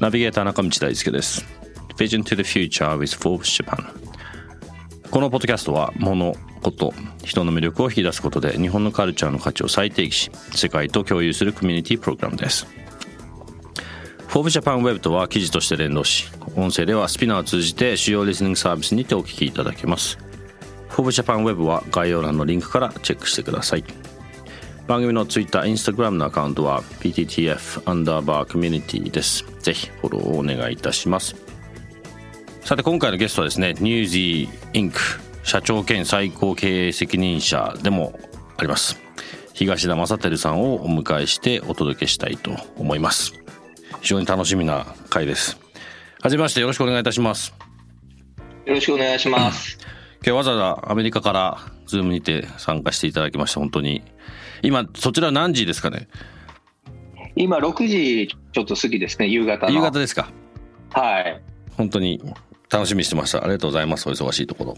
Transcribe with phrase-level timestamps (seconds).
[0.00, 1.46] ナビゲーター中道大輔です。
[1.96, 3.86] Vision to the Future with Forbes Japan
[5.08, 12.66] このポッドキャストは物こと人の魅力を引き出すことで日本のカルチャーの価値を再定義し世界と共有するコミュニティプログラムです。
[14.26, 20.18] Forbes Japan Web とは記事として連動し音声では SPINEAR を通じて主要リスニングサービスにてお聞きいただけます。
[20.88, 23.84] Forbes Japan Web は概要欄のリンクからチェックしてください。
[24.86, 29.44] 番組の Twitter、Instagram のアカウントは PTTF アンダーバーコミュニティです。
[29.60, 31.34] ぜひフォローをお願いいたします。
[32.60, 35.00] さて今回のゲストはですね、 NuZee Inc.
[35.42, 38.18] 社長兼最高経営責任者でも
[38.56, 39.00] あります。
[39.54, 43.32] 東田正輝さんをお迎えしてお届けしたいと思います。
[44.02, 45.58] 非常に楽しみな回です。
[46.22, 47.52] はじめましてよろしくお願いいたします。
[48.66, 49.78] よろしくお願いします。
[50.24, 54.02] 今日わざわざアメリカから Zoom にて参加していただきまして本当に
[54.62, 56.08] 今そちら何時ですかね？
[57.36, 60.30] 今6時ちょっと過ぎですね夕方夕方ですか。
[60.92, 61.42] はい。
[61.76, 62.22] 本当に
[62.70, 63.38] 楽しみにしてました。
[63.38, 64.76] ありがとうございますお忙しいところ。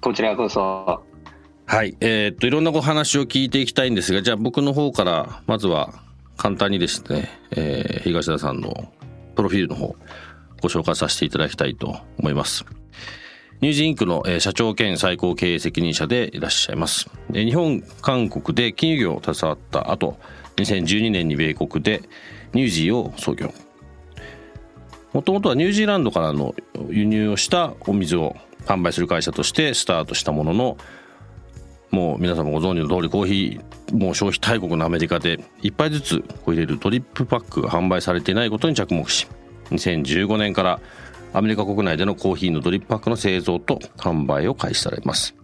[0.00, 1.02] こちらこそ。
[1.66, 1.96] はい。
[2.00, 5.94] えー、っといろんなお話を聞いていきたいんですがじゃあ僕の方からまずは
[6.36, 8.92] 簡単にですね、えー、東田さんの
[9.36, 9.94] プロフィールの方
[10.60, 12.64] ご紹介させていただきたいと思います
[13.60, 17.10] ニュージーインクの社長兼最高経営責任者でいらっしゃいます。
[17.30, 20.18] 日本、韓国で金融業を携わった後、
[20.56, 22.00] 2012年に米国で
[22.54, 23.52] ニュージーを創業。
[25.12, 26.54] もともとはニュージーランドからの
[26.88, 28.34] 輸入をしたお水を
[28.64, 30.78] 販売する会社としてスタートしたものの、
[31.90, 39.26] もう皆様ご存知の通りコーヒー、もう消費大国のアメリカで一杯ずつ入れるドリップパックが販売されていないことに着目し、
[39.70, 40.80] 2015年から
[41.32, 45.34] アメリカ国内でのコーヒーのドリップパックの製造と販売を開始されます。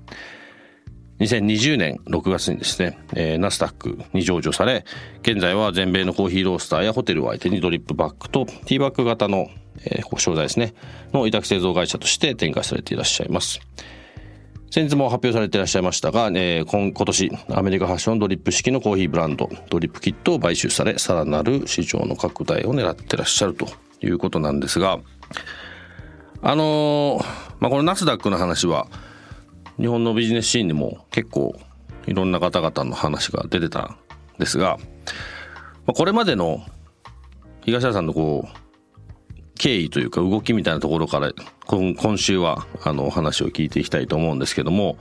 [1.19, 4.85] 2020年6月にですね、えー、ナスダックに上場され、
[5.23, 9.49] 現在は全米のコーヒーロースターやホテルを相手にドリップバッグとティーバッグ型の、
[9.85, 10.75] えー、商材ですね、
[11.13, 13.61] の委託製造会社として展開されていらっしゃいます。
[14.71, 23.69] 先日も発表されていらっしゃいましたが、えー、今今年アメリカ発祥のドリップ式のコーヒーブランドドリップキットを買収されさらなる市場の拡大を狙ってらっしゃると
[24.03, 24.99] いうことなんですが
[26.43, 27.25] あのー、
[27.61, 28.87] まあ、このナスダックの話は、
[29.79, 31.55] 日本のビジネスシーンにも結構
[32.07, 33.97] いろんな方々の話が出てたん
[34.39, 34.79] ですが、
[35.87, 36.65] まあ、これまでの
[37.65, 38.57] 東田さんのこう、
[39.59, 41.33] 経緯というか動きみたいなところから
[41.67, 44.99] 今週はあのお話を聞いていきたいと思うんですけども、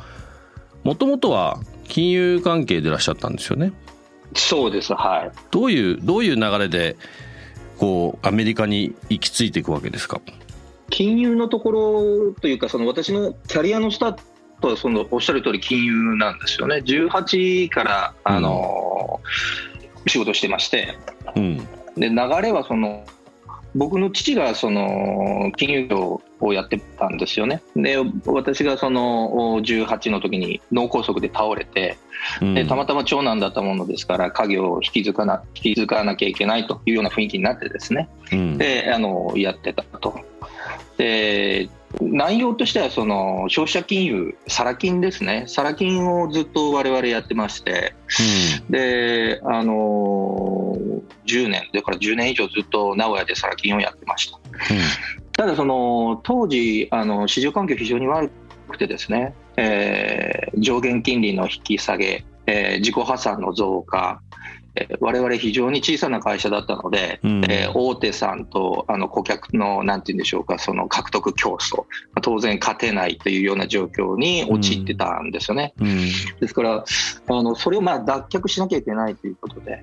[0.84, 3.74] もともとは金融関係でいらっしゃったんですよね？
[4.34, 5.32] そうです、はい。
[5.52, 6.96] どういう、どういう流れで、
[7.78, 10.22] こう、アメリカに行き着いていくわけですか？
[10.90, 14.18] 金融のところというか、その私のキャリアのスター
[14.62, 16.78] トはそのおっしゃる通り金融なんですよね。
[16.78, 20.98] 18からあの、うん、仕事してまして、
[21.36, 21.58] うん、
[21.96, 23.06] で流れはその
[23.76, 27.62] 僕の父がその金融業をやってたんですよね。
[27.76, 31.98] で私がその18の時に脳梗塞で倒れて、
[32.42, 40.20] うん、でたまたま長男だったものですから家業を引き継がな引き継がなきゃいけないというような雰囲気になってですね、うん、であのやってたと。
[40.98, 41.70] で
[42.02, 47.96] 内容としてはその消費者金融、サラ金ですね、サラ金をずっと我々やってまして、
[48.68, 50.78] うん、であの
[51.26, 54.38] 10年、だから10年以上ずっと名古屋でサラ金をやってました。
[54.38, 54.52] うん、
[55.32, 58.30] ただその、当時あの、市場環境非常に悪
[58.70, 64.22] くてですね、えー、上限金利の引き下げ、えー、自己破産の増加、
[65.00, 71.86] 我々非常に小さな会社だったので、うん、えー、大手さんとあの顧客のなんて言うんでしょうかその獲得競争。
[72.22, 75.88] 当然勝てないというような状況に陥ってたんですよね、うん。
[75.88, 75.96] うん、
[76.40, 76.84] ですから
[77.28, 79.82] あのそれをまあ脱却しなきゃいけないということで、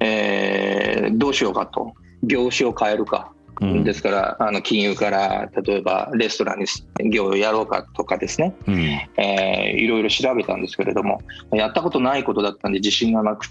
[0.00, 1.94] えー、どうしようかと。
[2.22, 3.32] 業種を変えるか。
[3.60, 8.78] ですから、あの金融から例えばレストランに業をやろうかとかですね、うん。
[9.16, 11.20] えー、いろいろ調べたんですけれども、
[11.52, 13.46] やったことないことだったんで自信がなく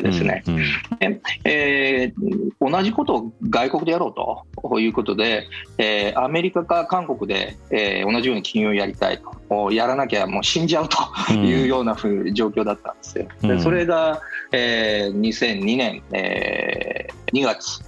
[0.00, 0.62] ってですね、うんうん。
[0.98, 5.46] でえー同じことを外国でやろうということで、
[5.78, 13.26] えーアメリカか韓国で、えー同じように金融をやりたいと、やらなきゃもう死んじゃうというようなふう状況だったんですよ。
[13.42, 13.48] うん。
[13.56, 14.20] でそれが、
[14.52, 17.82] えー2002年、えー2月、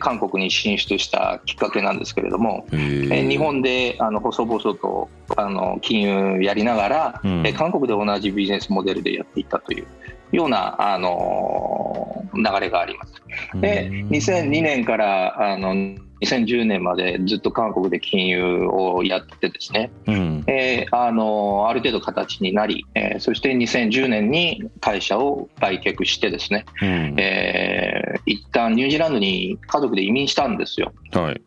[0.00, 6.00] 韓国に進出したきっかけなんですけれども、えー日本であの細々とあの金
[6.36, 7.30] 融やりながら、うん。
[7.46, 9.86] えー韓国で同じビジネスモデルでやっていったという
[10.32, 13.14] ような、あのー流れがあります。
[13.60, 15.74] で2002年からあの
[16.20, 20.44] 2010年までずっと韓国で金融をやってですね、うん。
[20.46, 27.14] えーあのある程度形になり、えーそして2010年に会社を売却してですね、うん。
[27.18, 30.92] えー一旦ニュージーランドに家族で移民したんですよ。
[31.12, 31.40] はい。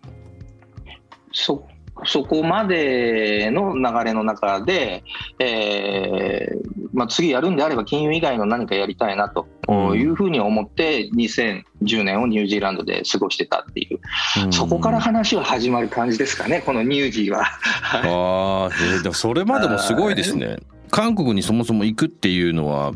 [1.32, 1.68] そ
[2.06, 5.04] そこまでの流れの中で、
[5.40, 14.00] えーまあ、次やるんであれば金融以外の何かやりたいなとうんいうふうに思って2010年をニュージーランドで過ごしてたっていう、
[14.46, 17.44] うんそこから話は始まる感じですかねこのニュージーは。
[17.44, 20.58] ああ、へえ、でもそれまでもすごいですね。
[20.90, 22.92] 韓国にそもそも行くっていうのは、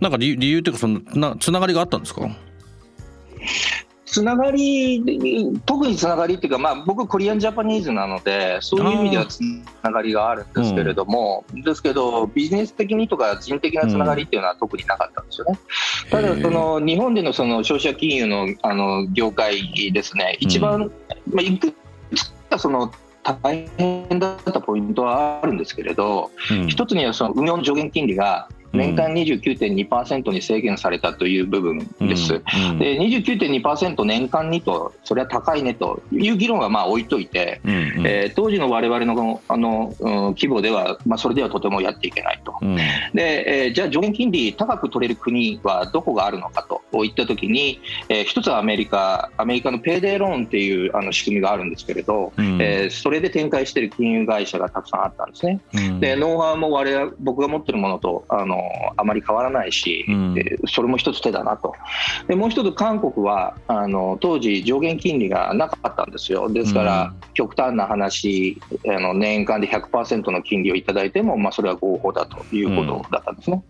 [0.00, 2.28] なんか理理由っていうか、そのなつながりがあったんですか？
[4.12, 5.02] つながり
[5.64, 9.40] 特につながりっていうか、まあ、僕コリアンジャパニーズなのでそういう意味ではつ
[9.82, 15.58] ながりがあるんですけれども、ですけどビジネス的にとか人的なつながりっていうのは特になかったんですよね。
[16.10, 20.36] ただその日本でのその消費者金融のあの業界ですね。
[20.40, 20.92] 一番、
[21.32, 21.72] まあ、いく
[22.14, 22.92] つかその
[23.42, 26.68] 大変だったポイントはあるんですけれど、うん。
[26.68, 32.34] 一つにはその運用の上限金利が年間29.2%に制限されたという部分です。
[32.34, 38.06] うんで29.2%年間にと、それは高いねという議論はまあ置いといて、うんうん。
[38.06, 42.54] えー当時の我々のあの、うん規模では、まあ、それではとてもやっていけないと。
[42.60, 42.76] うん。
[43.14, 52.60] で、えーじゃあ上限金利高く取れる国はどこがあるのかといったときに、えー一つはアメリカ、アメリカのペイデーローンっていうあの仕組みがあるんですけれど、うん。
[52.60, 55.60] えーそれで展開している金融会社がたくさんあったんですね。
[55.74, 56.00] うん。
[56.00, 58.60] でノウハウも我々僕が持ってるものとあの
[58.96, 60.34] あまり変わらないし、うん。
[60.34, 61.74] でそれも一つ手だなと。
[62.28, 66.48] でもう一つ韓国はあの当時上限金利がなかったんですよ。
[66.50, 67.32] ですから、うん。
[67.34, 73.62] 極端な話あの年間で100%の金利をいただいても、まあ、それは合法だということだったんですね。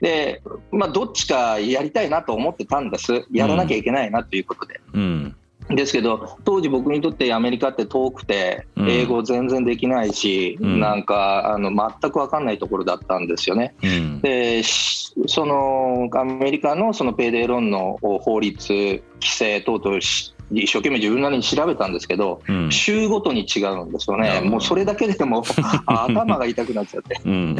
[0.00, 4.80] でまあ、どっちかやりたいなと思ってたんです、やらなきゃいけないなということで。
[4.92, 5.36] うん。
[5.68, 8.88] ですけど当時僕にとってアメリカって遠くてうん。
[8.88, 10.80] 英語全然できないし、うん。
[10.80, 13.74] なんかあの全く分かんないところだったんですよね。
[13.82, 14.20] うん。
[14.20, 22.70] でしそのアメリカのそのペイデーローンの法律規制等々し一生懸命自分なりに調べたんですけど、うん。
[22.70, 25.42] 州ごとに違うんですよね、もうそれだけでも
[25.86, 27.56] 頭が痛くなっちゃって、うん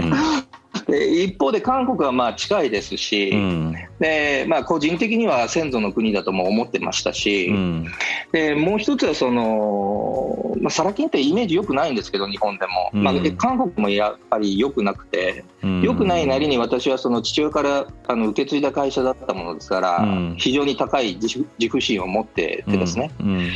[0.84, 3.74] で一方で韓国はまあ近いですし、うん。
[3.98, 7.86] でまあ、個人的には先祖の国だとも思ってましたし、うん。
[8.32, 13.02] でもう一つはその、まあ、サラ金ってイメージ良くないんですけど、日本でも、うん。
[13.02, 15.82] まあ、で韓国もやっぱり良くなくて、うん。
[15.82, 20.36] 良くないなりに私はその父親からあの受け継いだ会社だったものですから、うん。
[20.38, 23.40] 非常に高い自負心を持っててですね、うん。
[23.40, 23.50] い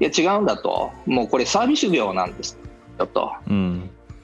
[0.00, 2.58] や違うんだと、もうこれサービス業なんです
[2.98, 3.32] よと。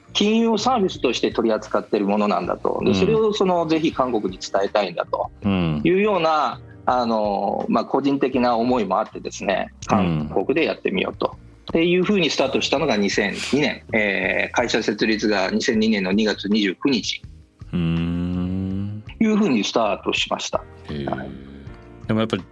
[0.09, 5.31] うん金融をサービスとして取り扱っているものなんだと、でそれをそのぜひ韓国に伝えたいんだと。
[5.43, 5.81] うん。
[5.85, 11.37] いうようなあの、まあ、個人的な思いもあってですね韓国でやってみようと。
[11.71, 17.23] っていうふうにスタートしたのが2002年、えー会社設立が2002年の2月29日。
[17.75, 19.05] うん。
[19.19, 20.63] というふうにスタートしました。
[20.91, 21.07] へえ
[22.07, 22.45] でもやっぱり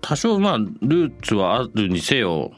[0.00, 2.52] 多少まあルーツはあるにせよ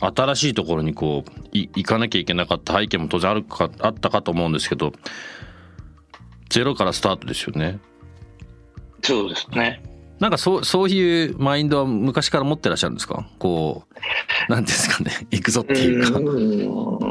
[0.00, 4.92] 新しいところにこうい行かなきゃいけなかった背景も当然あるかあったかと思うんですけど
[6.48, 7.78] ゼロからスタートですよね。
[9.02, 9.82] そうですね。
[10.18, 13.28] なんかそうそういうマインドは昔から持ってらっしゃるんですか？
[13.38, 13.84] こ
[14.48, 15.10] うなんですかね？
[15.30, 16.18] 行くぞっていうか。
[16.18, 17.01] うん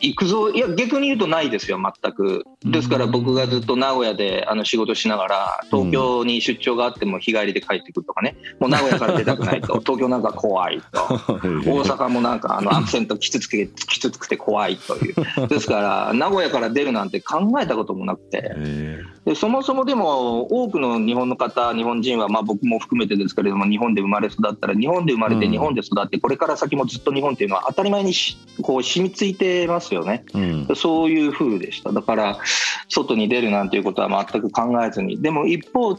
[0.00, 0.50] 行くぞ。
[0.50, 2.44] いや逆に言うとないですよ全く。
[2.64, 8.36] ですから僕がずっと名古屋であの仕事しながら東京に出張があっても日帰りで帰ってくるとかね。
[8.60, 9.80] もう名古屋から出たくないと。
[9.80, 11.00] 東京なんか怖いと。
[11.00, 15.48] 大阪もなんかあのアクセントきつつけきつくて怖いという。
[15.48, 18.52] ですから名古屋から出るなんて考えたこともなくて。
[18.56, 25.52] へでそもそもでも多くの日本の方日本人はまあ僕も含めてですけれども日本で生まれ育ったら日本で生まれてうん。
[25.52, 30.24] 日本で育ってこれから先もずっと日本っていうのは当たり前にしこう染みついてますよね。
[30.34, 30.76] えうん。
[30.76, 31.92] そういう風でした。
[31.92, 32.38] だから
[32.88, 35.20] 外に出るなんていうことは全く考えずに。
[35.20, 35.98] でも一方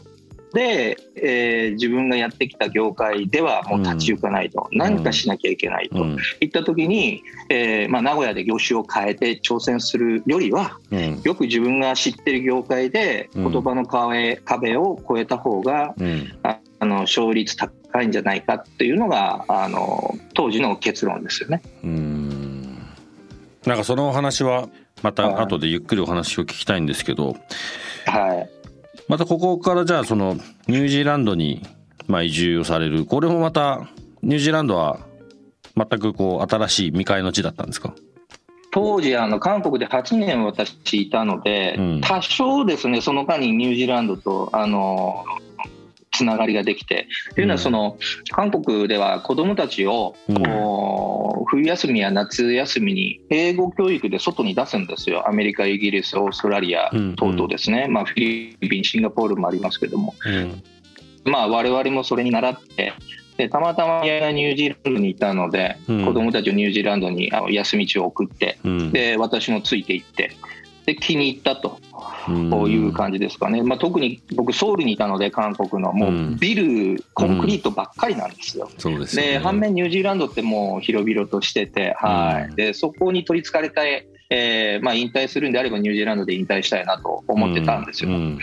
[0.52, 6.02] で、えー自分がやってきた業界ではもう立ち行かないと、何かしなきゃいけないと。
[6.02, 6.16] うん。
[6.40, 11.20] いった時に、えーまあ、名古屋で業種を変えて挑戦するよりはうん。
[11.22, 13.52] よく自分が知ってる業界でうん。
[13.52, 16.38] 言葉の壁壁を越えた方がうん。
[16.42, 21.62] ああの勝率高いんじゃないかっていうのがあの当時の結論ですよね。
[21.82, 22.17] うん
[23.66, 24.68] なんかそのお話は
[25.02, 27.36] また後でゆっくりお話を聞きたいんですけど
[28.06, 28.50] はい。
[29.08, 30.34] またここからじゃあその
[30.66, 31.62] ニュージーランドに
[32.06, 33.88] まあ移住をされるこれもまた
[34.22, 35.00] ニュージーランドは
[35.76, 37.94] 全くこう新しい未開の地だったんですか？
[38.70, 42.00] 当時あの韓国で8年私いたので、うん。
[42.02, 45.24] 多少ですねその間にニュージーランドとあの
[46.18, 47.96] つながりができてというのはその、
[48.30, 51.44] 韓国では子どもたちを、うん。
[51.46, 55.28] 冬休みや夏休みに英語教育で外に出すんですよ。
[55.28, 60.14] アメリカイギリスオーストラリアうん等々ですね、まあ、フィリピンシンガポールもありますけども。
[60.26, 60.62] うん。
[61.24, 62.92] まあ、我々もそれに習って
[63.36, 66.04] でたまたまニュージーランドにいたので、うん。
[66.04, 68.92] 子供たちをニュージーランドにあの休み地を送ってうん。
[68.92, 70.32] で私もついていって
[70.88, 71.78] で気に入ったと。
[72.30, 75.92] いう感じですかね、まあ、特に僕ソウルにいたので韓国の。
[75.92, 76.32] もうん。
[76.34, 78.70] うビルコンクリートばっかりなんですよ。
[78.78, 79.32] そうですよね。
[79.32, 82.48] で反面ニュージーランドってもう広々としてて、はい。
[82.50, 88.10] うんでそこに取りつかれたい、えーまあ、引退するんであればニュージーランドで引退したいなと思ってたんですよ。
[88.10, 88.38] うん。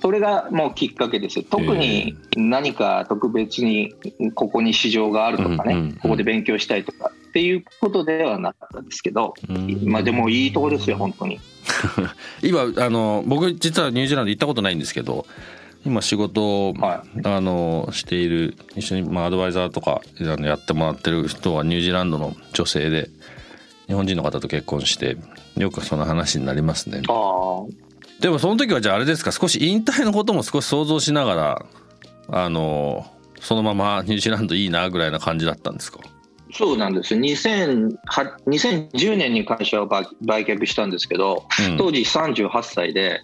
[0.00, 1.44] それがもうきっかけです。
[1.44, 3.94] 特に何か特別に
[4.34, 5.94] ここに市場があるとかね、うんうんうん。
[5.96, 9.80] ここで勉強したいとかっていうことではなかったですけど、うん。
[9.86, 11.40] まあでもいいとこですよ、本当に。
[12.44, 15.26] 今あの僕実はニュージーランド行ったことないんですけど
[15.84, 23.10] 今仕事を、はあのしている一緒に、まあ、アドバイザーとかやってもらってる人はニュージーランドの女性で
[23.88, 25.16] 日本人の方と結婚して
[25.56, 27.02] よくその話になりますね。
[28.20, 31.66] でもその時はじゃああれですか少し引退のことも少し想像しながら
[32.28, 33.04] あの
[33.40, 35.98] そのままニュージーランドいいなぐらいな感じだったんですか？
[36.54, 37.14] そうなんです。
[37.14, 37.98] 2008
[38.46, 41.76] 2010年に会社を売売却したんですけど、うん。
[41.76, 43.22] 当時38歳で、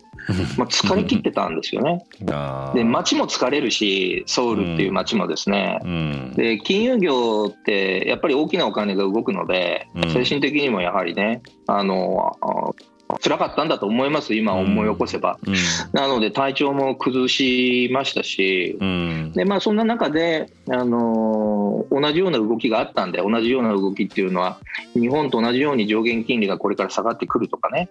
[0.59, 2.05] まあ、疲れ切ってたんですよね。
[2.75, 6.33] で、街も疲れるし、ソウルっていう街もですね、うん。
[6.35, 10.11] で金融業ってやっぱり大きなお金が動くので、うん。
[10.13, 12.71] 精神的にもやはりねあのあ
[13.21, 15.55] 辛かったんだと思います今思い起こせば、うん。
[15.93, 19.33] なので体調も崩しましたし、うん。
[19.35, 24.59] でまあ、そんな中で、あの同じような動きがあったんで同じような動きっていうのは
[24.95, 27.89] 日本と同じように上限金利がこれから下がってくるとかね、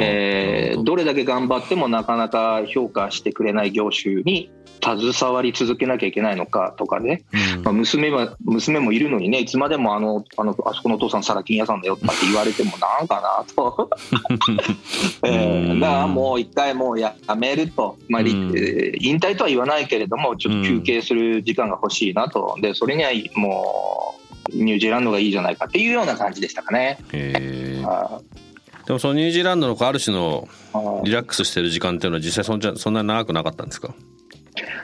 [0.00, 0.94] えーど。
[0.96, 4.50] れだけ頑張ってもなかなか評価してくれない業種に
[4.82, 7.22] 携わり続けなきゃいけないのかとかね、
[7.56, 7.62] うん。
[7.62, 13.90] まあ、娘は娘もいるのにねいつまでもあのあのあそこのお父さんサラ金屋さんだよとかって言われてもなんかなと、
[15.24, 18.56] えーだからもう一回もうやめると、まありうん。
[18.56, 22.56] えー引退とは言わないけれどもちょっと休憩する時間が欲しいなと。
[22.60, 24.14] でそれにはも
[24.52, 26.98] うニュージーランドがいいじゃないかっていうような感じでしたかね。
[27.10, 31.04] でもそのニュージーランドのある種のー。
[31.04, 33.94] リラックスしてる時間っていうのは実際そんじゃそんなに長くなかったんですか？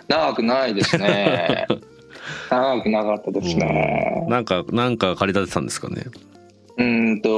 [0.09, 1.67] 長くないですね。
[2.50, 4.25] 長くなかったですね。
[4.29, 6.05] なんかなんか借り立てたんですかね？
[6.79, 7.31] うーんと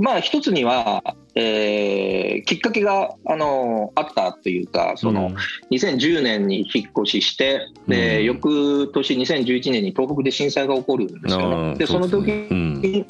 [0.00, 1.02] まあ一つには、
[1.34, 5.32] えーきっかけがあのあったというかその、
[5.70, 8.24] 2010年に引っ越ししてで、うん。
[8.24, 11.54] 翌年2011年に東北で震災が起こるんですよあね。
[11.74, 13.04] ーでその時に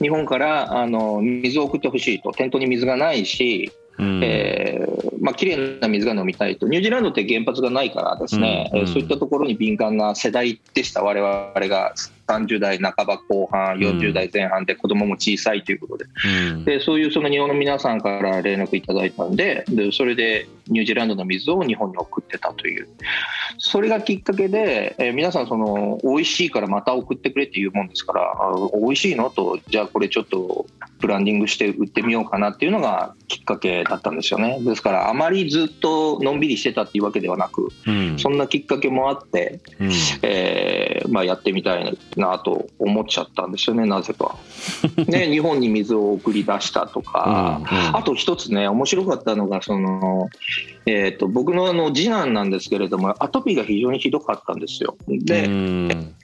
[0.00, 2.32] 日本からあの水を送ってほしいと。
[2.32, 4.20] 店頭に水がないし、うん。
[4.22, 6.66] えーまあ綺麗な水が飲みたいと。
[6.66, 11.94] ニュージーランドって原発がないからですね、うんえーそういったところに敏感な世代でした我々が
[12.26, 16.06] 30代半ば後半40代前半で子供も小さいということで。
[16.52, 16.64] うん。
[16.64, 22.88] でそういうその日本の皆さんから連絡いただいたんででそれでニュージーランドの水を日本に送ってたという。
[23.58, 29.30] それがきっかけで、えー皆さんその美味しいからまた送ってくれっていうもんですからあ美味しいの？
[29.30, 30.66] とじゃあこれちょっと
[31.00, 34.58] ブランディングして売ってみようかなっていうのがきっかけだったんですよね。
[34.62, 38.18] ですからあまりずっとのんびりしてたっていうわけではなくうん。
[38.18, 39.90] そんなきっかけもあって、うん。
[40.22, 44.38] えーまあ、やってみたいなと思っちゃったんですよねなぜか。
[45.06, 50.28] ね、日本に水を送り出したとか、うんあと一つね面白かったのがその、
[50.86, 54.96] えー、と僕のあの次男なんですけれどもアトピーが非常にひどかったんですよ。
[55.08, 56.14] で、うん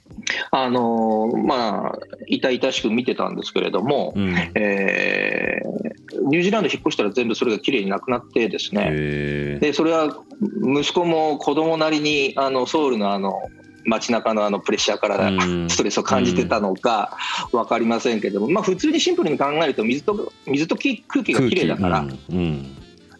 [0.51, 4.35] あのまあ痛々しく見てたんですけれども、うん。
[4.55, 10.17] えーニュージーランド引っ越したら全部それがきれいになくなってですね、でそれは
[10.61, 13.41] 息子も子供なりにあのソウルのあの
[13.85, 15.69] 街中のあのプレッシャーからうん。
[15.69, 17.17] ストレスを感じてたのか
[17.51, 22.05] 分かりませんけども、まあ、普通にシンプルに考えると水と水とき空気がきれいだから、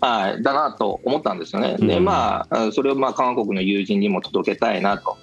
[0.02, 1.76] はい、だなと思ったんですよね。
[1.78, 5.18] で、まあ、それをまあ韓国の友人にも届けたいなと、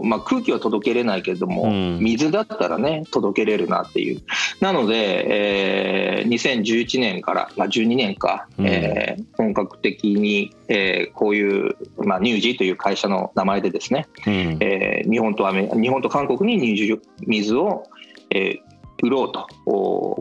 [0.00, 4.22] うん、まあ、空気は届けれないけれども、うん、水だったらね、届けれるなっていう。
[4.60, 17.84] なので、えー、2011年から、まあ、12年か、うん、えー、本格的に、えー、こういう、まあ、乳児という会社の名前でですね、うん、えー、日本とアメ日本と韓国に水を、
[18.30, 18.71] えー、
[19.02, 19.46] 売ろうと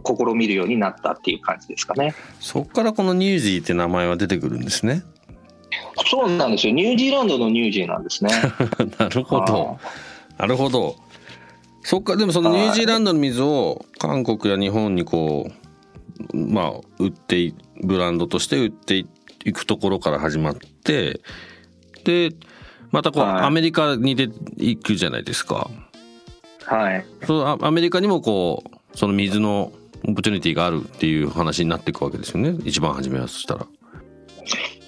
[0.06, 2.16] 試みるようになったっていう感じですかね。
[2.40, 5.04] そこからこのニュージーって名前は出てくるんですね。
[6.10, 6.74] そうなんですよ。
[6.74, 8.32] ニュージーランドのニュージーなんですね。
[8.98, 9.80] なるほど。
[10.38, 10.96] なるほど。
[11.84, 15.52] そっかでもそのニュージーランドの水を韓国や日本にこ
[16.34, 19.06] うまあ売ってブランドとして売って
[19.46, 21.22] いくところから始まって
[22.04, 22.32] で
[22.92, 24.24] またこうアメリカに出て
[24.58, 25.70] 行くじゃないですか。
[26.72, 29.74] はい、そのアメリカにもこうその水の
[30.08, 32.56] opportunity があるっていう話になっていくわけですよね。
[32.64, 33.68] 一番初めはそしたら。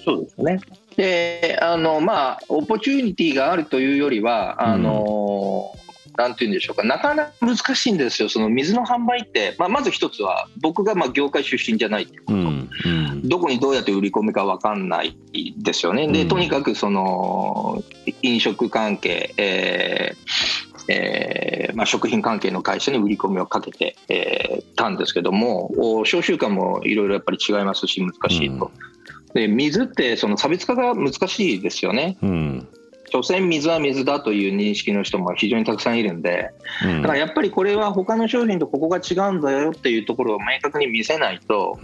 [0.04, 0.60] そうですね。
[0.96, 5.72] であのまあ opportunity があるというよりはあの、
[6.06, 6.84] うん、なんて言うんでしょうか。
[6.84, 8.30] なかなか難しいんですよ。
[8.30, 15.16] その水の販売って、まあ、まず一つは僕がまあ業界出身じゃないっていうこと、うんうん、どこにどうやって売り込みか分かんない
[15.58, 16.08] ですよね。
[16.08, 17.82] でとにかくその
[18.22, 20.43] 飲食関係、えー
[20.88, 25.70] えーまあ、食品関係の会社に売り込みをかけて、えー、たんですけども
[26.04, 28.70] 商習慣もいろいろやっぱり違いますし難しいと、
[29.34, 32.68] うん、で水ってその差別化が難しいですよね、うん、
[33.14, 36.50] 所詮水は水だという認識の人も非常にたくさんいるんで、
[36.84, 41.78] うん、だからやっぱりこれは他の商品とここが違うんだよっていうところを明確に見せないと、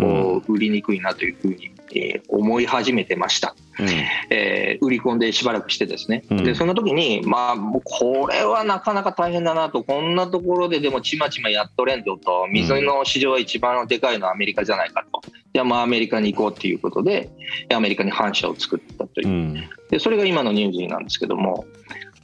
[0.48, 3.54] 売りにくいなというふうに、え思い始めてました。
[3.78, 3.88] うん、
[4.30, 12.18] えー、売り込んでしばらくしてですね、うん、でその時に、まあ、これはなかなか大変だなと、こんなところででもちまちまやっとれんと、
[12.50, 15.20] 水の市場は一番でかいのはアメリカじゃないかと、
[15.54, 17.30] じゃあまあアメリカに行こうということで、
[17.72, 19.54] アメリカに反社を作ったという、うん、
[19.90, 21.64] でそれが今のニュージーなんですけども、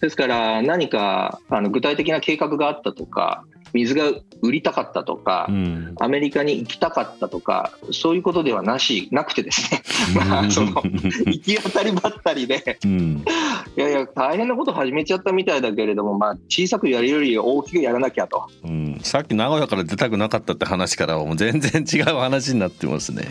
[0.01, 3.45] ですから何かあの具体的な計画があったとか、
[3.77, 9.83] 水が売りたかったとか、うん、アメリカに行きたかったとかそういうことではなしなくてですね。
[10.17, 10.83] まあその
[11.27, 13.25] 行き当たりばったりで、うん、
[13.77, 23.29] いやいや大変なこと始めちゃったみたいだけれども、まあ、小さくやるより大きくやらなきゃと、うん、さっき名古屋から出たくなかったって話からもう全然違う話になってますね。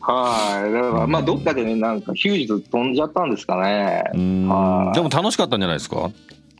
[0.00, 0.72] はい。
[0.72, 4.04] だからまあどっかでねなんかヒュージズ飛んじゃったんですかね。
[4.12, 6.10] でも楽しかったんじゃないですか？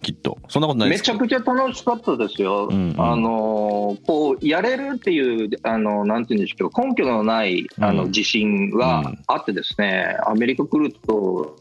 [0.04, 0.38] きっと。
[0.48, 6.70] そんなことないめちゃくちゃ楽しかったですよ、うんうん、あのこうやれるっていうあのなんていうんでしょう。
[6.78, 11.56] 根拠のないあの自信はあってですね、うん、アメリカ来ると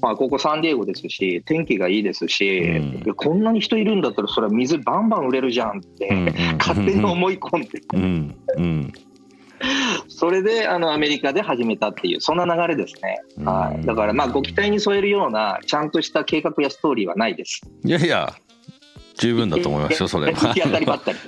[0.00, 2.60] まあ、ここサンディエゴですし天気がいいですし、
[3.04, 8.92] うん、こんなに人いるんだったらそれは水バンバン売れるじゃんって、 勝手に思い込んで、うんうん、
[10.08, 17.60] それであのアメリカで始めたっていうそんな流れですね、はい、だからまあご期待に添えるようなちゃんとした計画やストーリーはないです。
[17.84, 18.34] いやいや
[19.16, 20.54] 十分だと思いますよそれは。
[20.54, 21.18] 当たりばったり。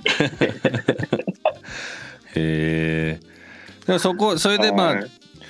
[2.37, 3.19] へ
[3.89, 5.01] えそこそれでまあ、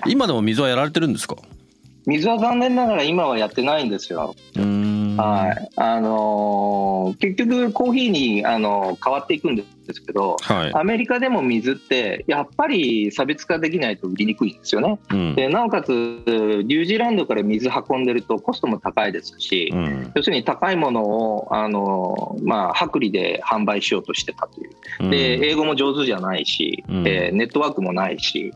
[0.06, 1.34] 今でも水はやられてるんですか？
[2.06, 4.34] 水は残念ながら今はやってないんですよ。
[5.18, 5.70] はい。
[5.76, 14.98] あのー、結局コーヒーに、あのー、変わっていくんですけど、はい、アメリカでも水ってやっぱり差別化できないと売りにくいんですよね。
[15.10, 25.10] うん、でなおかつニュージーランドから水運んでるとコストも高いですし、うん、要するに高いものをあの、まあ、薄利で販売しようとしてたという。
[25.10, 28.52] で英語も上手じゃないし、うん、えー、ネットワークもないし、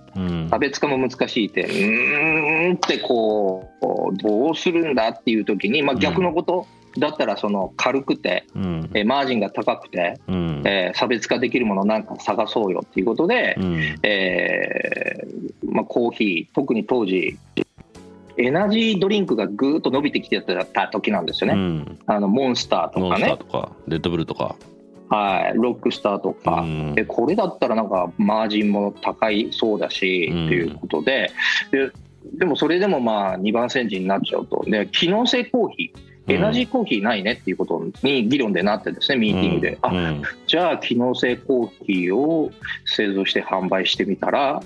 [0.51, 6.52] 差別化も難しいってうーんってこうどうするんだっていう時に、まあ、逆のこと、
[6.99, 17.39] だったらその軽くて、うん、えマージンが高くて、うん、えー、差別化できるものなんか探そうよっていうことで、うん、えー、まあ、コーヒー特に当時
[18.37, 23.37] エナジードリンクがぐーっと伸びてきてた時なんですよね、うん、あのモンスターとかね。
[23.39, 24.57] とかレッドブルとか。
[25.09, 31.31] はい、ロックスターとか、うん、でこれだったらなんかマージンも高いそうだし、うん、ということで。
[31.71, 31.91] で
[32.39, 34.65] でもそれでもまあ2番煎じになっちゃうと。
[34.67, 40.15] で機能性コーヒーエナジーコーヒーないねっていうことに議論でなってですね、ミーティングで、あ
[40.47, 42.53] じゃあ機能性コーヒーを
[42.87, 44.63] 製造して販売してみたら、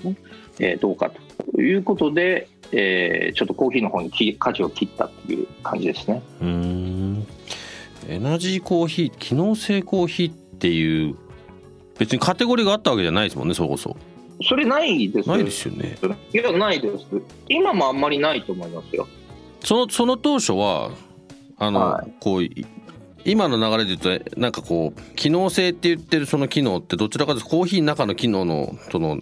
[0.59, 1.11] えー、どうか
[1.53, 6.21] ということで、えー、ちょっとコーヒーの方に舵を切ったっていう感じですね。
[6.41, 7.27] うん。
[8.07, 11.15] エナジーコーヒー機能性コーヒーっていう
[11.97, 13.97] 別にカテゴリーがあったわけじゃないですもんねそこそ。
[14.43, 15.29] それないです。
[15.29, 15.97] ないですよね。
[16.31, 17.05] いやないです。
[17.49, 19.07] 今もあんまりないと思いますよ。
[19.63, 20.91] そのその当初は
[21.57, 22.43] あの、はい、こう
[23.25, 29.19] 今の流れで言うとなんかこう機能性って言ってるその機能ってどちらかというとコーヒーの中の機能のその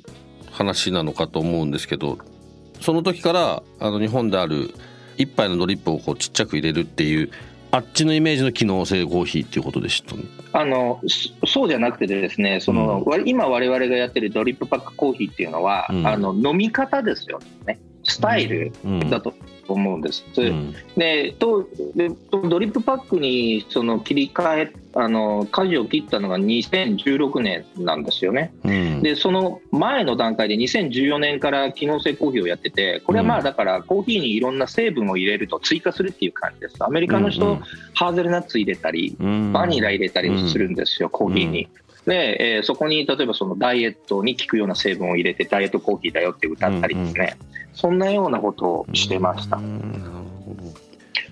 [0.51, 2.17] 話なのかと思うんですけど
[2.81, 4.73] その時からあの日本である
[5.17, 7.31] 一杯のドリップをこうちっちゃく入れるっていう
[7.71, 10.15] あっちのイメージの機能性コーヒーっていうことでした、
[10.53, 11.01] あの
[11.45, 17.79] そうじゃなくてですねその、うん、今我々がやってるドリップパックコーヒーっていうのは、うん、あの飲み方ですよね。
[18.03, 18.71] スタイル
[19.09, 19.33] だと
[19.73, 20.25] 思うんです。
[20.37, 36.77] うん、でとでドリップパックにその切り替えあの舵を切ったのが2016年なんですよね、うん、でその前の段階で2014年から機能性コーヒーをやっててこれはまあだからコーヒーにいろんな成分を入れると追加するっていう感じです。
[36.79, 37.59] アメリカの人、うんうん、
[37.93, 41.67] ハーゼルナッツ入れたり、バニラ入れたりするんですよ、コーヒーに。
[42.05, 49.59] で、えー、そこに例えばそのダイエットに効くような成分を入れてダイエットコーヒーだよって歌ったりですね、うんうん、そんなようなことをしてました。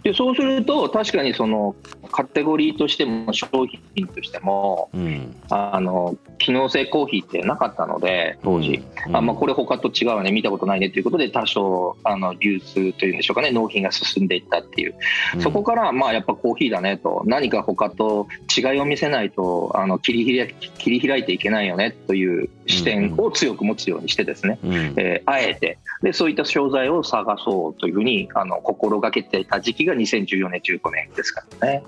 [0.03, 1.75] でそうすると確かにその
[2.11, 3.47] カテゴリーとしても商
[3.95, 14.95] 品としても、うん、あの機能性コーヒーってなかったので当時、うん、あまあ、これ他と違うわね見たことないねということで多少あの流通というんでしょうかね納品が進んでいったっていう、
[15.35, 31.83] うん、そこからまあやっぱコーヒーだねと何か他と違いを見せないとあの切り開切り開いていけないよねという視点を強く持つようにしてですね、うん、えー、あえてでそういった商材を探そうというふうにあの心がけていた時期が2014年15年ですからね。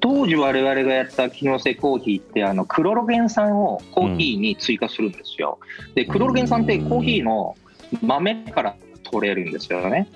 [0.00, 5.58] 当時我々がやった機能性コーヒーってあのクロロゲン酸をコーヒーに追加するんですよ。
[5.94, 7.56] でクロロゲン酸ってコーヒーの
[8.02, 10.08] 豆から取れるんですよね。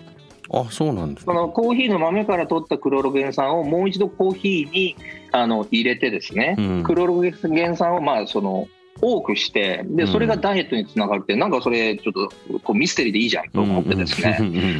[0.51, 4.97] あそうなんです、そのコーヒーの豆から取ったクロロゲン酸をもう一度コーヒーに
[5.31, 8.67] あの入れてですね、うん、クロロゲン酸をまあその
[9.03, 14.39] 多くしてでそれがダイエットにつながるって、うん、なんかそれちょっとこうミステリーでいいじゃんと思ってですね、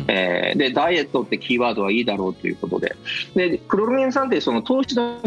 [0.09, 2.95] えー、でダイエットってキーワードはいいだろうということで。
[3.35, 5.19] でクロロゲン酸ってその糖質の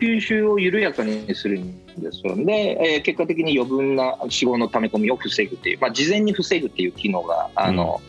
[0.00, 8.00] 吸収を緩やかにするんですよで、えー、結果的に余分な脂肪の溜め込みを防ぐっていう、まあ、事前に防ぐっていう機能があの、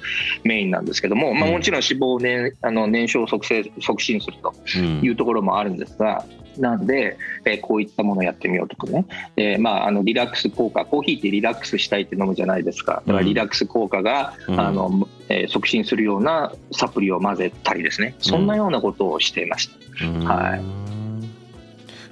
[0.43, 6.25] うん、メインなんですけども、まあ、もちろん脂肪を、ね、あの燃焼促進促進するというところもあるんですが、
[6.57, 9.05] なんで、えー、こういったものをやってみようとかね、
[9.37, 13.03] えーまあ、あのリラックス効果コーヒーってリラックスしたいって飲むじゃないですか。
[13.05, 18.15] だからリラックス効果が、うん、あのえー、促進するようなサプリを混ぜたりですね。
[18.19, 20.55] そんなようなことをしていました、うん、は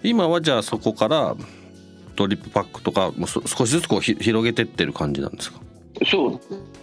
[0.03, 1.35] い、今はじゃあそこから
[2.15, 5.59] ドリップパックとかも少しずつこう広げてってる感じなんですか？
[6.05, 6.41] そうで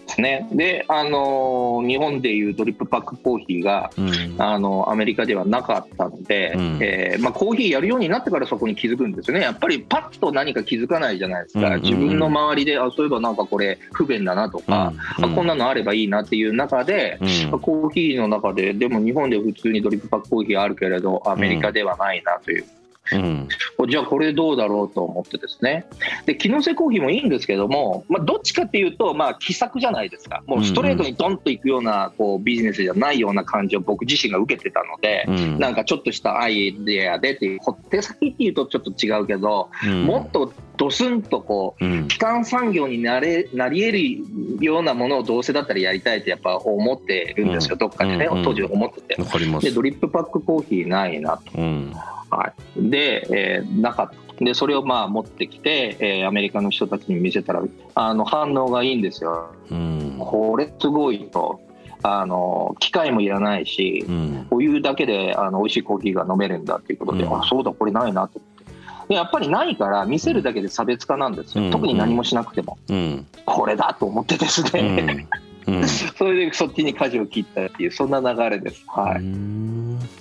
[0.09, 0.49] すね。
[0.53, 9.41] で、あの日本でいうドリップパックコーヒーが、うん、あのアメリカではなかったので、うん、えー、まあ、コーヒーやるようになってからそこに気づくんですね。
[9.41, 11.67] やっぱりパッと何か気づかないじゃないですか。
[11.67, 17.19] うんうん、自分の周りで、あ、そういえばなんかこれ不便だなとか、うん、あこんなのあればいいなっていう中で、
[17.61, 22.65] コーヒーの中で、でも日本で普通にドリップパックコーヒーあるけれど、アメリカではないなという。
[23.13, 23.49] うん、
[23.91, 25.87] じゃあこれどうだろうと思ってですね。
[26.27, 30.43] で機能性コーヒーもいいんですけども、まあ、どっちかっていうと、まあ、奇策じゃないですか。
[30.47, 37.59] もうストレートにドンといくようなこうビジネスじゃないような感じを僕自身が受けてたので、うん、なんかちょっとしたアイデアでっていう
[37.91, 49.17] 手先っていうとちょっと違うけど、うん、もっとドスンとこう、基幹産業になれなり得るようなものをどうせだったらやりたいってやっぱ思ってるんですよ、どっかでね、当時思ってて。
[49.17, 51.61] でドリップパックコーヒーないなと。
[52.31, 54.15] はい、で、えー、なかった。
[54.43, 57.63] でそれをまあ持ってきて、えー、アメリカの人たちに見せたら
[57.95, 59.51] あの反応がいいんですよ。
[59.71, 61.61] うん、これすごいと。
[62.03, 68.41] あの機械もいらないし、うん、お湯だけであの美味しいコーヒーが飲めるんだっていうことで、うん、あそうだこれないなと
[69.15, 72.79] やっぱりないから見せるだけで差別化なんですよ、うん、特に何もしなくても、
[73.45, 75.27] これだと思ってですね、
[76.17, 78.85] それでそっちに舵を切ったっていうそんな流れです。
[78.87, 80.21] はい。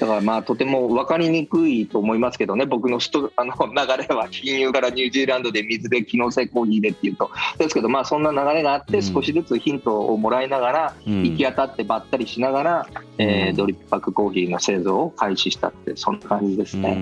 [0.00, 12.86] だからまあとても分かりにくいと思いますけどね、僕のスト あの流れは金融からニュージーランドで水で機能性コーヒーでっていうと、ですけど、まあそんな流れがあって、少しずつヒントをもらいながら、行き当たってばったりしながら、
[13.18, 16.96] えー、ドリップパックコーヒーの製造を開始したって、そんな感じですね。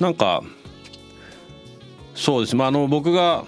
[0.00, 0.42] なんか
[2.14, 3.44] そうです、まあ、あの僕が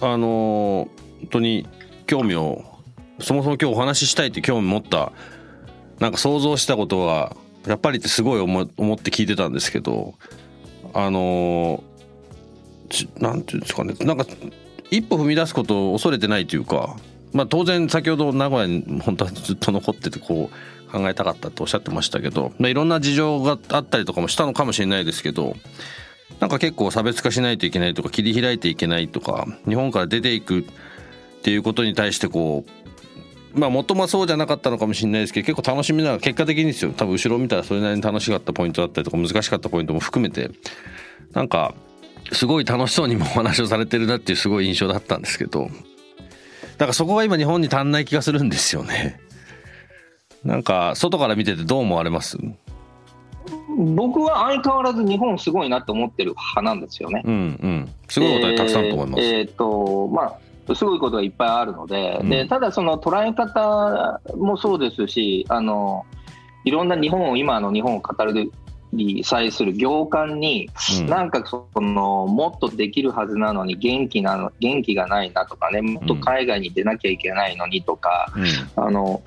[0.00, 0.88] あの
[1.20, 1.66] 本当に
[2.06, 2.64] 興味を
[3.20, 5.12] そもそも今日お話ししたいって興味持った
[6.00, 8.66] なんか想像したことはやっぱりってすごい思っ
[8.98, 10.14] て聞いてたんですけど
[10.92, 11.82] あの
[13.18, 13.94] なんていうんですかね。
[14.00, 14.26] なんか
[14.90, 16.96] 一歩踏み出すことを恐れてないというか、
[17.32, 25.56] まあ、当然先ほど名古屋に本当はずっと残っててこう考えたかったっておっしゃってましたけど、まあ、いろんな事情があったりとかもしたのかもしれないですけど
[26.40, 30.64] なんか結構差別化しないといけないとか切り開いていけないとか日本から出ていくっ
[31.42, 32.64] ていうことに対してこ
[33.54, 36.92] うまあ元もそうじゃなかったのかもしれないですけど結構楽しみなら結果的にですよ。
[36.92, 40.50] 多分後ろ見たらそれなりに楽しかったポイントだったりとか難しかったポイントも含めて
[41.32, 41.74] なんか
[42.32, 45.68] すごい楽しそうにもお話をされてるなっていうすごい印象だったんですけど
[46.78, 49.20] だからそこが今日本に足んない気がするんですよね。
[50.44, 52.38] なんか外から見ててどう思われます？
[53.76, 57.22] 僕は相変わらず日本すごいなと思ってる派なんですよね。
[57.24, 57.94] うんうん。
[58.08, 62.30] すごいことはたくさんと思います、えーえーとまあ、すごいことがいっぱいあるので、うん。
[62.30, 66.06] でただ、その捉え方もそうですし、あの
[66.64, 68.52] いろんな日本を、今の日本を語る
[68.92, 71.06] に際する行間に、うん。
[71.06, 78.32] なんかそのもっとできるはずなのに元気なの元気がないなとかね、もっと海外に出なきゃいけないのにとか、
[78.76, 78.84] うん。
[78.84, 79.20] あの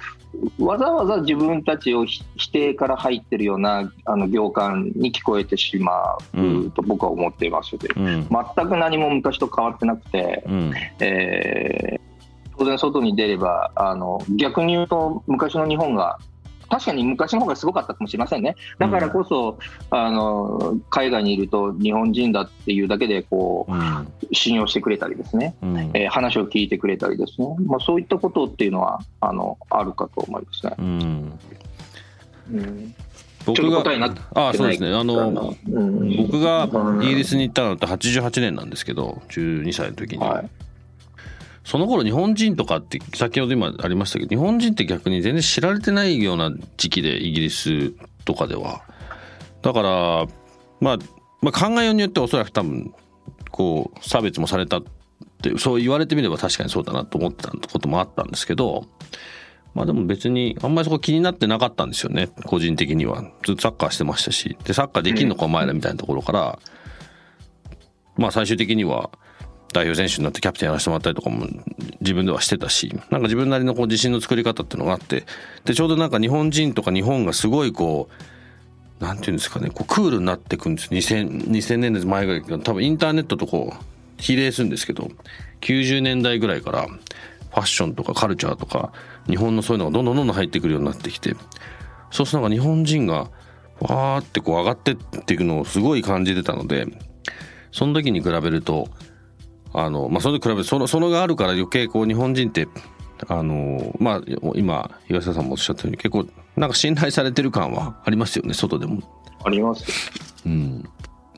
[0.60, 8.28] わざわざ自分たちをひ否定から入ってるようなあの行間に聞こえてしまうと僕は思っていますで、うん。
[8.56, 10.74] 全く何も昔と変わってなくて、うん。
[11.00, 12.08] えー
[12.58, 16.18] 当然外に出ればあの逆に言うと昔の日本が
[16.70, 18.56] 確かに昔の方がすごかったかもしれませんね。
[18.80, 19.58] だからこそ、
[19.90, 23.78] あの海外にいると日本人だっていうだけでこうん。
[23.80, 25.78] う信用してくれたりですね、うん。
[25.94, 30.74] えー話を聞いてくれたりですね、まあ、そういったことっていうのはあのあるかと思いますね。
[30.78, 31.40] うん。
[32.54, 32.96] うん。
[33.46, 33.84] 僕が
[34.34, 34.94] あそうですね。
[34.94, 36.18] あのうん。
[36.18, 36.68] 僕が
[37.02, 40.50] イギリスに行ったのって88年なんですけど12歳の時に、はい
[41.68, 47.92] その頃日本人とかって先ほど今ありましたけど日本人って逆に全然知られてないような時期でイギリス
[48.24, 48.84] とかでは。
[49.62, 50.26] だから、
[50.80, 50.98] まあ、
[51.42, 52.94] まあ考えようによっておそらく多分
[53.52, 54.84] こう差別もされたっ
[55.42, 58.86] てそう言われてみれば確かにそうだなと思ってたこともあったんですけど
[59.74, 62.30] まあでも別にあんまりそこ気になってなかったんですよね。
[62.46, 63.24] 個人的には。
[63.44, 64.58] ずっとサッカーしてましたし。
[64.64, 66.60] でサッカーできんのかお前らみたいなところから、
[68.16, 69.10] まあ最終的には
[69.78, 71.46] 代表選手になってキャプテンやらせてもらったりとかも
[72.02, 75.26] 自分ではしてたしなんか自分なりのこう自信の作り方っていうのがあって
[75.66, 78.10] でちょうどなんか日本人とか日本がすごいこ
[79.00, 83.84] うなんていうんですかねこうクールになっていくんです2000 2000年前ぐらいから多分インターネットとこう
[84.18, 85.12] 比例するんですけど
[85.62, 88.92] 90年代ぐらいからファッションとかカルチャーとか
[89.28, 91.36] 日本のそういうのがどんどんどんどん入ってくるようになってきて
[92.10, 93.30] そうするとなんか日本人が
[93.80, 96.88] わーってこう上がってっていくのをすごい感じてたので
[97.72, 98.88] その時に比べると
[99.74, 102.68] あの、まあ、それと比べてそのそのがあるから余計こう日本人って
[103.28, 104.22] あのまあ
[104.56, 109.02] 今東田さんもおっしゃったように結構なんか信頼されてる感はありますよね外でも。
[109.44, 109.86] あります
[110.46, 110.84] うん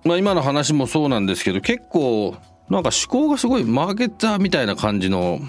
[0.06, 2.36] まあ、今の話もそうなんですけど結構
[2.70, 5.40] なんか思考がすごいマーケターみたいな感じの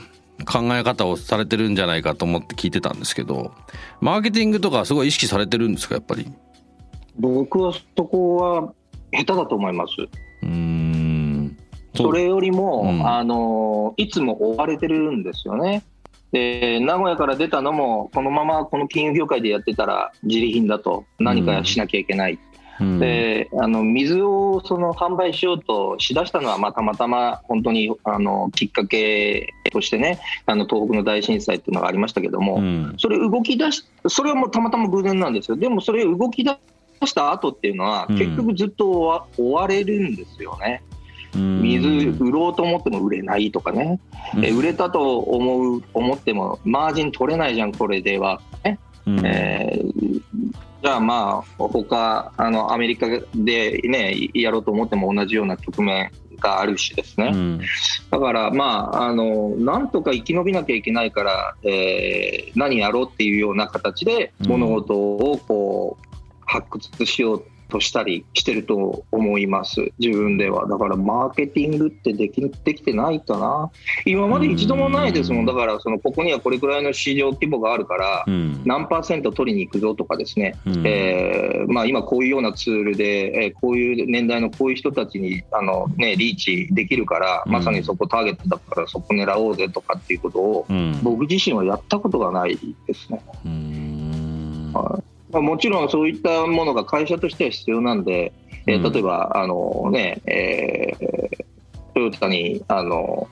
[0.44, 3.52] 考え方をされてるんじゃないかと思って聞いてたんですけど
[4.00, 6.32] マーケティングとかすごい意識されてるんですかやっぱり？
[7.18, 8.72] 僕はそこは
[9.12, 9.92] 下手だと思います。
[10.42, 10.99] うーん
[11.94, 13.06] それよりも、うん。
[13.06, 15.82] あのいつも追われてるんですよね。
[16.32, 22.38] で名古屋から出たのもこのままこの金融業界でやってたら自利品だと何かしなきゃいけない、
[22.80, 23.00] うん。
[23.00, 32.94] であの水をその販売しようとしだしたのは、まあ、たまたま本当にあのきっかけとしてねあの東北の大震災っていうのがありましたけども、うん。
[32.96, 35.56] それ動き出しそれはもうたまたま偶然なんですよ。
[35.56, 36.56] でもそれ動き出
[37.04, 38.16] した後っていうのはうん。
[38.16, 40.82] 結局ずっと追わ追われるんですよね。
[40.94, 40.99] うん
[41.34, 44.00] 水売ろうと思っても売れないとかね、
[44.34, 44.44] うん。
[44.44, 49.26] え売れたと思う思ってもマージン取れないじゃんこれでは、ねうん。
[49.26, 50.22] えー
[50.82, 57.60] じゃあまあ他あのアメリカでねやろうと思っても同じような局面があるしですね、うん。
[58.10, 66.16] だからまああのなんとか生き延びなきゃいけないから、えー何やろうっていうような形でうん物事をこう
[66.46, 69.90] 発掘しようとしたりしてると思います。
[69.98, 70.66] 自分では。
[70.66, 73.70] だからマーケティングってできできてないかな。
[74.04, 75.46] 今まで一度もないですもん。
[75.46, 78.62] だからそのここにはこれくらいの市場規模があるからうん。
[78.64, 80.86] 何パーセント取りに行くぞとかですね、うん。
[80.86, 87.52] えーまあ、今こういうようなツールで、えーこういう年代のこういう人たちにあの、ね、リーチできるからうん。
[87.52, 90.98] まさにそこターゲットだからそこ狙おうぜとかっていうことをうん。
[91.02, 93.20] 僕自身はやったことがないですね。
[93.44, 94.72] うん。
[94.74, 98.32] はいまあ、もちろんそういったものが会社としては必要なんで、
[98.66, 98.92] えーうん。
[98.92, 101.44] 例えばあの、ねえー
[101.92, 103.26] トヨタにあの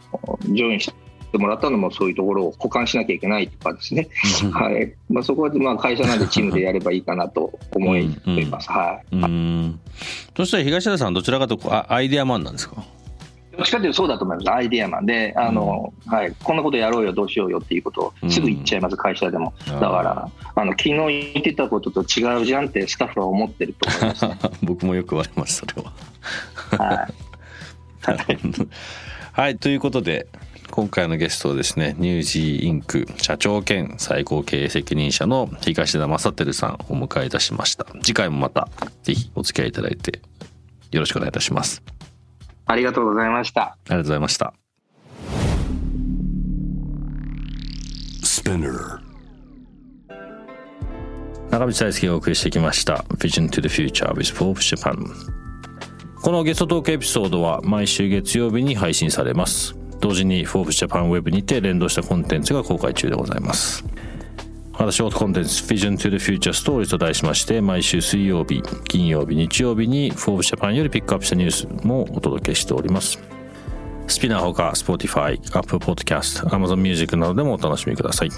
[0.50, 0.92] ジョインし
[1.30, 4.08] てもらったのもそういうところを補完しなきゃいけないとかですね、
[4.52, 4.92] はい。
[5.08, 8.08] まあ、そこはまあ会社なんでチームでやればいいかなと思い
[8.50, 8.68] ます。
[8.70, 9.78] はいうん。
[10.37, 12.82] そしたら東田さんはどちらかというとあアイデアマンなんですか？
[13.59, 19.53] どっちかというとそうだと思います、アイデアマンで、あのはい、こんなことやろうよ、どうしようよっていうことをすぐ言っちゃいます、会社でも。
[19.66, 24.38] だから、あの昨日言ってたことと違うじゃんってスタッフは思ってると思います、ね。
[24.62, 26.87] 僕もよく言われますそれは。
[26.87, 27.14] はい。
[29.33, 30.29] はいということで
[30.71, 37.87] 今回のゲストをですねニュージーインク社長兼最高経営責任者の東田正輝さんをお迎えいたしました。
[38.03, 38.68] 次回もまた
[39.03, 40.21] ぜひお付き合いいただいて
[40.92, 41.83] よろしくお願いいたします
[42.68, 43.62] ありがとうございました。
[43.62, 44.54] ありがとうございました。
[48.22, 49.00] Spinner
[51.50, 53.04] 中道大輔がお送りしてきました。
[53.16, 54.96] Vision to the Future with Forbes Japan
[56.22, 59.74] このゲストトークエピソードは毎週月曜日に配信されます。
[60.00, 63.85] 同時に Forbes Japan Web にて連動したコンテンツが公開中でございます
[64.79, 73.19] またショートコンテンツ Vision to the Future Story と題しまして毎週水曜日金曜日日曜日に Forbes Japan よりピックアップしたニュースもお届けしております。
[74.07, 78.31] スピナーほか Spotify、Apple Podcast、Amazon Music などでもお楽しみください。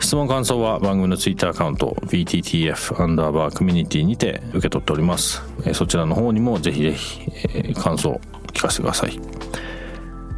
[0.00, 5.42] 質問感想は番組のツイッターアカウント VTTF アンダーバーコミュニティにて受け取っております。
[5.74, 8.20] そちらの方にもぜひぜひ感想を
[8.54, 9.10] 聞かせてください。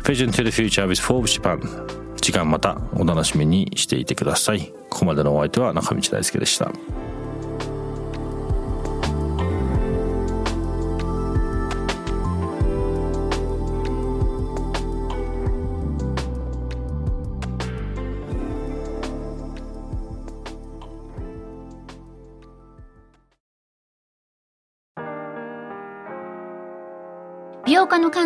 [0.03, 4.73] Vision to the Future with Forbes Japan 時間またお楽しみにしていてください。
[4.89, 6.73] ここまでのお相手は中道大輔でした。